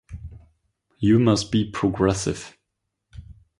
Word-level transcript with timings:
You 0.97 1.19
must 1.19 1.51
be 1.51 1.63
progressive. 1.69 2.57